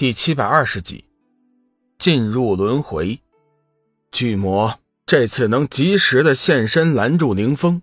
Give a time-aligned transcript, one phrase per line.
[0.00, 1.04] 第七百二十集，
[1.98, 3.20] 进入轮回。
[4.10, 7.82] 巨魔这次能及时的现身拦住凌风，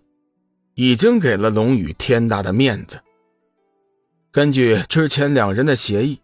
[0.73, 2.99] 已经给了龙宇天大的面子。
[4.31, 6.19] 根据之前两人的协议，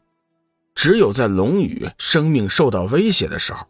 [0.74, 3.68] 只有在龙宇生命受到威胁的时候，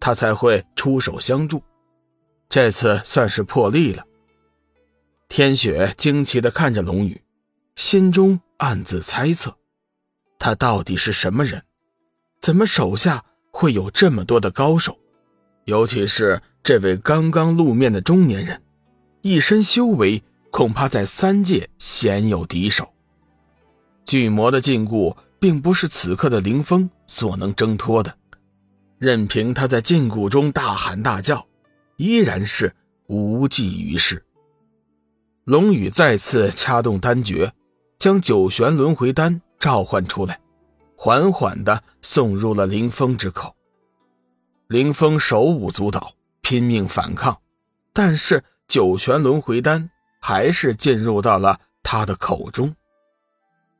[0.00, 1.62] 他才会出手相助。
[2.48, 4.04] 这次算是破例了。
[5.28, 7.22] 天雪惊奇的看着龙宇，
[7.76, 9.56] 心中暗自猜测。
[10.40, 11.62] 他到底是什么人？
[12.40, 13.22] 怎么手下
[13.52, 14.98] 会有这么多的高手？
[15.66, 18.60] 尤其是这位刚刚露面的中年人，
[19.20, 22.88] 一身修为恐怕在三界鲜有敌手。
[24.06, 28.16] 巨魔的禁锢并不是此刻的凌风所能挣脱的，
[28.98, 31.46] 任凭他在禁锢中大喊大叫，
[31.98, 32.74] 依然是
[33.08, 34.24] 无济于事。
[35.44, 37.52] 龙宇再次掐动丹诀，
[37.98, 39.42] 将九玄轮回丹。
[39.60, 40.40] 召唤出来，
[40.96, 43.54] 缓缓的送入了林峰之口。
[44.66, 47.38] 林峰手舞足蹈，拼命反抗，
[47.92, 52.74] 但是九玄轮回丹还是进入到了他的口中。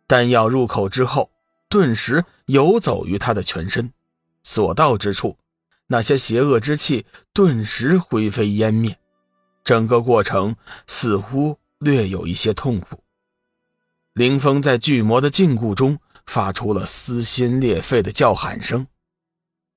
[0.07, 1.31] 丹药入口之后，
[1.69, 3.93] 顿时游走于他的全身，
[4.43, 5.39] 所到之处，
[5.87, 8.99] 那些邪恶之气顿时灰飞烟灭。
[9.63, 10.57] 整个过程
[10.87, 13.03] 似乎略有一些痛苦。
[14.21, 18.87] 凌风在巨魔的禁锢中发出了撕心裂肺的叫喊声。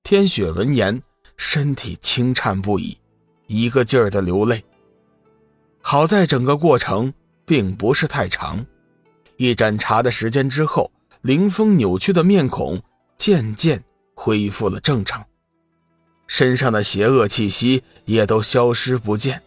[0.02, 1.00] 天雪闻言，
[1.38, 2.98] 身体轻颤不已，
[3.46, 4.62] 一个劲儿的流泪。
[5.80, 7.10] 好在整个过程
[7.46, 8.66] 并不是太长，
[9.38, 12.78] 一盏茶的时间之后，凌风扭曲的面孔
[13.16, 13.82] 渐渐
[14.14, 15.24] 恢复了正常，
[16.26, 19.40] 身上的邪恶气息也都消失不见。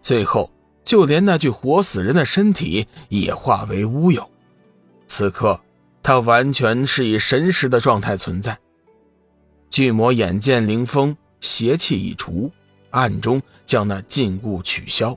[0.00, 0.48] 最后。
[0.88, 4.26] 就连那具活死人的身体也化为乌有。
[5.06, 5.60] 此刻，
[6.02, 8.58] 他完全是以神识的状态存在。
[9.68, 12.50] 巨魔眼见凌风邪气已除，
[12.88, 15.14] 暗中将那禁锢取消。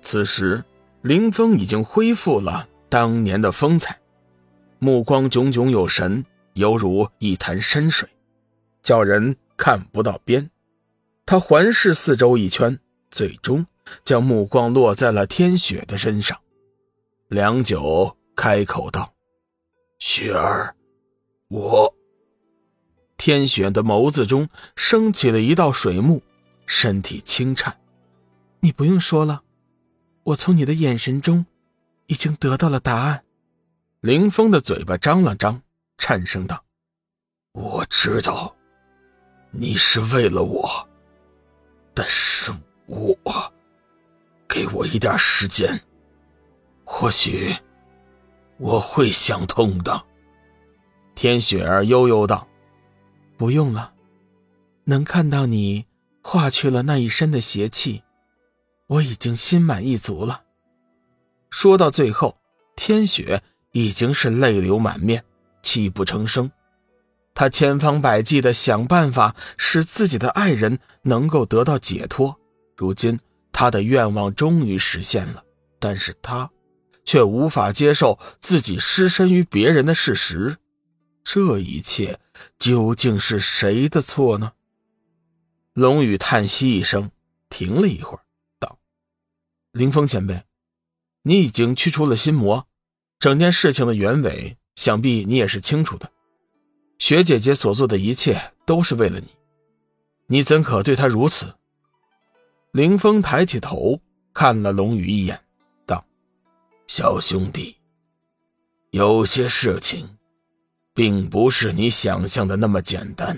[0.00, 0.64] 此时，
[1.02, 3.98] 凌风已经恢复了当年的风采，
[4.78, 6.24] 目光炯炯有神，
[6.54, 8.08] 犹如一潭深水，
[8.82, 10.48] 叫人看不到边。
[11.26, 12.78] 他环视四周一圈，
[13.10, 13.66] 最终。
[14.04, 16.38] 将目光落在了天雪的身上，
[17.28, 19.14] 良久，开口道
[19.98, 20.76] ：“雪儿，
[21.48, 21.94] 我……”
[23.16, 24.46] 天雪的眸子中
[24.76, 26.22] 升起了一道水幕，
[26.66, 27.80] 身体轻颤。
[28.60, 29.42] “你不用说了，
[30.22, 31.46] 我从你的眼神中
[32.08, 33.24] 已经得到了答案。”
[34.02, 35.62] 林峰的嘴巴张了张，
[35.96, 36.62] 颤声道
[37.52, 38.54] ：“我知道，
[39.50, 40.86] 你是为了我，
[41.94, 42.52] 但是
[42.88, 43.16] 我……”
[44.48, 45.80] 给我一点时间，
[46.84, 47.54] 或许
[48.56, 50.04] 我会想通的。
[51.14, 52.48] 天雪儿悠悠道
[53.36, 53.92] ：“不用了，
[54.84, 55.84] 能看到你
[56.22, 58.02] 化去了那一身的邪气，
[58.86, 60.42] 我已经心满意足了。”
[61.50, 62.38] 说到最后，
[62.74, 65.24] 天雪已经是泪流满面，
[65.62, 66.50] 泣不成声。
[67.34, 72.38] 他千方百计的想办法使自己的爱人能够得到解脱，
[72.78, 73.20] 如今。
[73.50, 75.42] 他的愿望终于实现了，
[75.80, 76.48] 但是他
[77.04, 80.58] 却无法接受自己失身于别人的事实。
[81.24, 82.20] 这一切
[82.56, 84.52] 究竟是谁的错呢？
[85.72, 87.10] 龙宇叹息一声，
[87.48, 88.22] 停了一会儿，
[88.60, 88.78] 道
[89.72, 90.44] ：“林峰前辈，
[91.22, 92.68] 你已经驱除了心魔，
[93.18, 96.12] 整件事情的原委，想必你也是清楚的。
[97.00, 99.26] 雪姐姐所做的一切都是为了你，
[100.28, 101.54] 你怎可对她如此？”
[102.78, 104.00] 林峰抬起头
[104.32, 105.40] 看了龙宇一眼，
[105.84, 106.04] 道
[106.86, 107.74] ：“小兄弟，
[108.90, 110.08] 有些事情，
[110.94, 113.36] 并不是你想象的那么简单。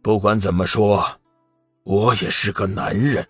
[0.00, 1.18] 不管怎么说，
[1.82, 3.26] 我也是个男人。”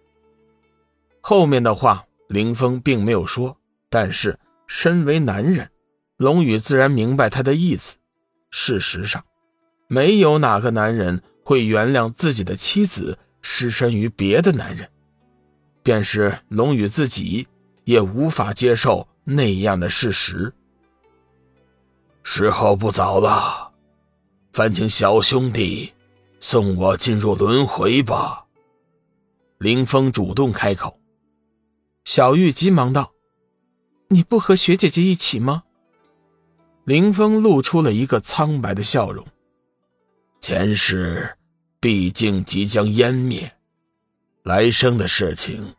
[1.22, 3.56] 后面的话，林峰并没有说，
[3.88, 5.70] 但是身为男人，
[6.18, 7.96] 龙宇自然明白他的意思。
[8.50, 9.24] 事实上，
[9.88, 13.18] 没有哪个男人会原谅自己的妻子。
[13.42, 14.86] 失身于别的男人，
[15.82, 17.46] 便是龙宇自己
[17.84, 20.52] 也无法接受那样的事实。
[22.22, 23.72] 时候不早了，
[24.52, 25.92] 烦请小兄弟
[26.38, 28.44] 送我进入轮回吧。
[29.58, 31.00] 林峰主动开口，
[32.04, 33.12] 小玉急忙道
[34.08, 35.64] ：“你不和雪姐姐一起吗？”
[36.84, 39.26] 林峰露出了一个苍白的笑容，
[40.40, 41.36] 前世。
[41.82, 43.50] 毕竟即将湮灭，
[44.42, 45.74] 来生的事情，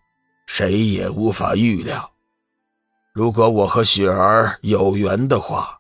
[0.46, 2.12] 谁也无法预料。
[3.14, 5.80] 如果我和雪儿有缘的话，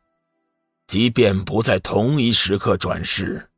[0.87, 3.49] 即便不在同一时刻转世，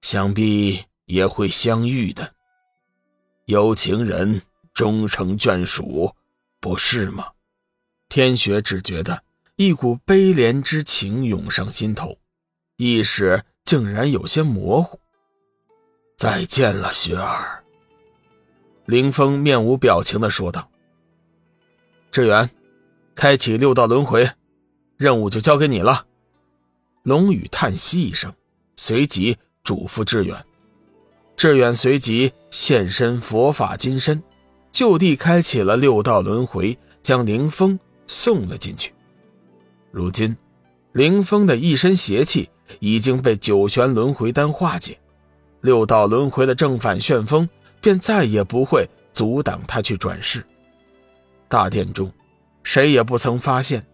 [0.00, 2.34] 想必也会相遇的。
[3.46, 4.40] 有情人
[4.72, 6.14] 终成眷属，
[6.60, 7.32] 不是吗？
[8.08, 9.22] 天雪只觉得
[9.56, 12.16] 一股悲怜之情涌上心头，
[12.76, 14.98] 意识竟然有些模糊。
[16.16, 17.61] 再见了，雪儿。
[18.92, 20.68] 林峰面无表情的说道
[22.12, 22.50] ：“志远，
[23.14, 24.28] 开启六道轮回，
[24.98, 26.04] 任务就交给你了。”
[27.02, 28.30] 龙宇叹息一声，
[28.76, 30.44] 随即嘱咐志远。
[31.38, 34.22] 志远随即现身佛法金身，
[34.70, 38.92] 就地开启了六道轮回，将林峰送了进去。
[39.90, 40.36] 如今，
[40.92, 45.00] 林峰的一身邪气已经被九玄轮回丹化解，
[45.62, 47.48] 六道轮回的正反旋风。
[47.82, 50.42] 便再也不会阻挡他去转世。
[51.48, 52.10] 大殿中，
[52.62, 53.84] 谁也不曾发现，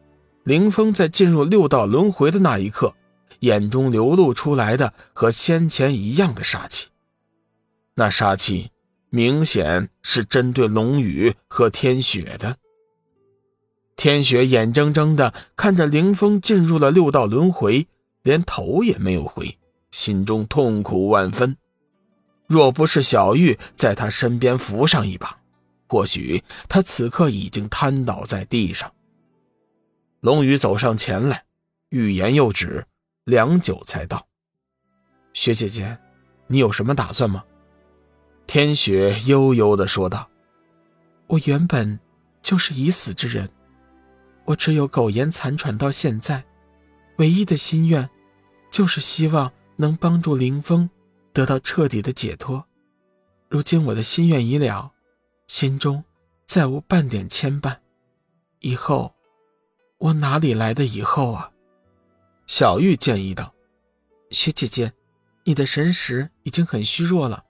[0.44, 2.94] 林峰在进入六道轮回的那一刻，
[3.40, 6.88] 眼中流露出来的和先前一样的杀气。
[7.94, 8.70] 那杀气
[9.10, 12.56] 明显是针对龙宇和天雪的。
[13.96, 17.88] 天雪眼睁睁的看着林峰进入了六道轮回，
[18.22, 19.58] 连头也没有回，
[19.90, 21.56] 心中痛苦万分。
[22.48, 25.38] 若不是小玉在他身边扶上一把，
[25.86, 28.90] 或许他此刻已经瘫倒在地上。
[30.20, 31.44] 龙宇走上前来，
[31.90, 32.86] 欲言又止，
[33.24, 34.26] 良久才道
[35.34, 35.98] ：“雪姐姐，
[36.46, 37.44] 你有什么打算吗？”
[38.48, 40.26] 天雪悠悠的说道
[41.28, 42.00] ：“我原本
[42.42, 43.46] 就是已死之人，
[44.46, 46.42] 我只有苟延残喘到现在，
[47.18, 48.08] 唯一的心愿，
[48.70, 50.88] 就是希望能帮助林峰。”
[51.32, 52.64] 得到彻底的解脱，
[53.48, 54.92] 如今我的心愿已了，
[55.46, 56.02] 心中
[56.44, 57.78] 再无半点牵绊。
[58.60, 59.14] 以后，
[59.98, 61.52] 我哪里来的以后啊？
[62.46, 63.54] 小玉建议道
[64.32, 64.92] ：“雪姐姐，
[65.44, 67.44] 你的神识已经很虚弱了，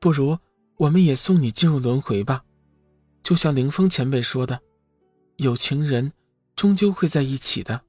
[0.00, 0.36] 不如
[0.76, 2.44] 我们也送你进入轮回吧。
[3.22, 4.60] 就像凌风前辈说的，
[5.36, 6.12] 有情人
[6.54, 7.80] 终究会在一起的。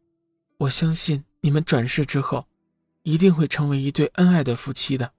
[0.60, 2.48] 我相信你们转世之后，
[3.04, 5.12] 一定会成为一对恩爱的夫妻的。”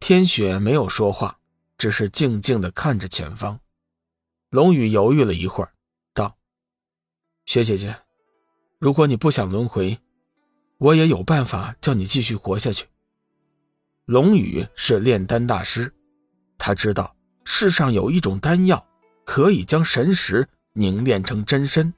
[0.00, 1.38] 天雪没有说话，
[1.76, 3.60] 只是静静的看着前方。
[4.48, 5.72] 龙宇犹豫了一会儿，
[6.14, 6.36] 道
[7.44, 7.94] ：“雪姐姐，
[8.78, 9.98] 如果你不想轮回，
[10.78, 12.86] 我也有办法叫你继续活下去。”
[14.06, 15.92] 龙宇是炼丹大师，
[16.56, 17.14] 他知道
[17.44, 18.86] 世上有一种丹药
[19.26, 21.92] 可以将神识凝练成真身，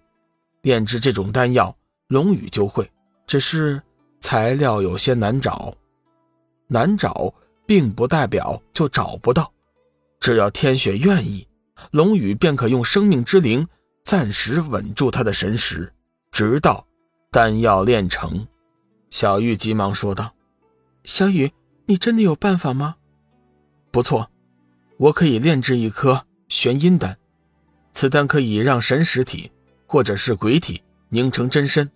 [0.62, 1.76] 炼制这种丹药，
[2.08, 2.90] 龙宇就会，
[3.28, 3.80] 只是
[4.20, 5.72] 材料有些难找，
[6.66, 7.32] 难找。
[7.70, 9.52] 并不代表就找不到，
[10.18, 11.46] 只要天雪愿意，
[11.92, 13.68] 龙宇便可用生命之灵
[14.02, 15.92] 暂时稳住他的神识，
[16.32, 16.84] 直到
[17.30, 18.44] 丹药炼成。
[19.08, 20.34] 小玉急忙说道
[21.06, 21.52] ：“小雨，
[21.86, 22.96] 你真的有办法吗
[23.92, 24.28] ？”“不错，
[24.96, 27.16] 我可以炼制一颗玄阴丹，
[27.92, 29.52] 此丹可以让神识体
[29.86, 31.88] 或者是鬼体凝成真身。”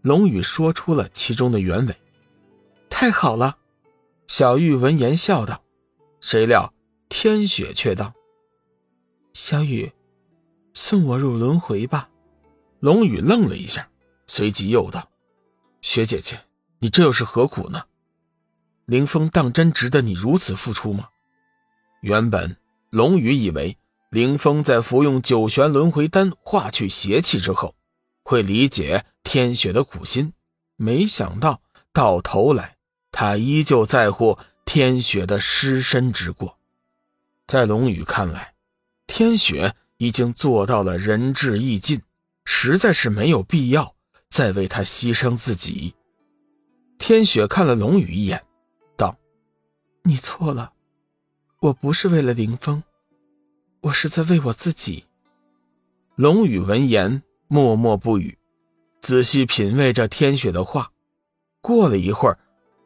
[0.00, 1.94] 龙宇说出了其中的原委。
[2.88, 3.56] “太好了。”
[4.28, 5.64] 小玉闻言笑道，
[6.20, 6.74] 谁料
[7.08, 8.12] 天雪却道
[9.32, 9.90] ：“小雨，
[10.74, 12.10] 送我入轮回吧。”
[12.78, 13.88] 龙宇愣了一下，
[14.26, 15.10] 随即又道
[15.80, 16.38] ：“雪姐姐，
[16.78, 17.82] 你这又是何苦呢？
[18.84, 21.08] 凌风当真值得你如此付出吗？”
[22.02, 22.54] 原本
[22.90, 23.78] 龙宇以为
[24.10, 27.74] 凌风在服用九玄轮回丹化去邪气之后，
[28.24, 30.34] 会理解天雪的苦心，
[30.76, 31.62] 没想到
[31.94, 32.76] 到头来。
[33.20, 36.56] 他依旧在乎天雪的尸身之过，
[37.48, 38.54] 在龙宇看来，
[39.08, 42.00] 天雪已经做到了仁至义尽，
[42.44, 43.96] 实在是没有必要
[44.30, 45.96] 再为他牺牲自己。
[46.96, 48.40] 天雪看了龙宇一眼，
[48.96, 49.18] 道
[50.06, 50.72] ：“你错了，
[51.58, 52.84] 我不是为了林峰，
[53.80, 55.06] 我是在为我自己。”
[56.14, 58.38] 龙宇闻言默默不语，
[59.00, 60.92] 仔细品味着天雪的话。
[61.60, 62.38] 过了一会儿。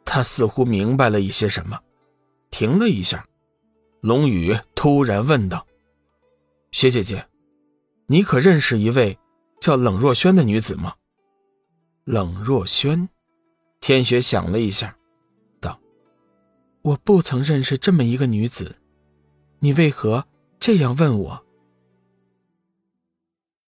[0.05, 1.81] 他似乎明白了一些什么，
[2.51, 3.27] 停了一下，
[4.01, 5.67] 龙宇突然问道
[6.73, 7.27] ：“雪姐姐，
[8.07, 9.19] 你可认识一位
[9.61, 10.95] 叫冷若萱的女子吗？”
[12.05, 13.09] 冷若萱，
[13.81, 14.97] 天雪想了一下，
[15.61, 15.79] 道
[16.83, 18.77] ：“我不曾认识这么一个女子，
[19.61, 20.27] 你为何
[20.59, 21.45] 这样问我？”